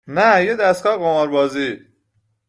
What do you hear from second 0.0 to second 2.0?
نه یه دستگاه قمار بازی